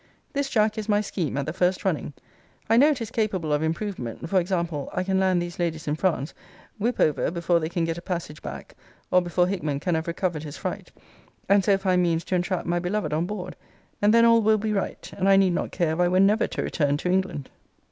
This, 0.33 0.49
Jack, 0.49 0.79
is 0.79 0.89
my 0.89 0.99
scheme, 0.99 1.37
at 1.37 1.45
the 1.45 1.53
first 1.53 1.85
running. 1.85 2.13
I 2.67 2.75
know 2.75 2.87
it 2.87 3.01
is 3.01 3.11
capable 3.11 3.53
of 3.53 3.61
improvement 3.61 4.27
for 4.27 4.39
example: 4.39 4.89
I 4.93 5.03
can 5.03 5.19
land 5.19 5.39
these 5.39 5.59
ladies 5.59 5.87
in 5.87 5.93
France; 5.93 6.33
whip 6.79 6.99
over 6.99 7.29
before 7.29 7.59
they 7.59 7.69
can 7.69 7.85
get 7.85 7.99
a 7.99 8.01
passage 8.01 8.41
back, 8.41 8.73
or 9.11 9.21
before 9.21 9.45
Hickman 9.45 9.79
can 9.79 9.93
have 9.93 10.07
recovered 10.07 10.41
his 10.41 10.57
fright; 10.57 10.91
and 11.47 11.63
so 11.63 11.77
find 11.77 12.01
means 12.01 12.23
to 12.23 12.35
entrap 12.35 12.65
my 12.65 12.79
beloved 12.79 13.13
on 13.13 13.27
board 13.27 13.55
and 14.01 14.11
then 14.11 14.25
all 14.25 14.41
will 14.41 14.57
be 14.57 14.73
right; 14.73 15.07
and 15.17 15.29
I 15.29 15.37
need 15.37 15.53
not 15.53 15.71
care 15.71 15.93
if 15.93 15.99
I 15.99 16.07
were 16.07 16.19
never 16.19 16.47
to 16.47 16.63
return 16.63 16.97
to 16.97 17.11
England. 17.11 17.51